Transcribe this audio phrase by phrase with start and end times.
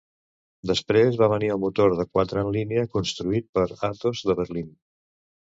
[0.69, 4.75] Després va venir el motor de quatre en línia construït per Atos de Berlín.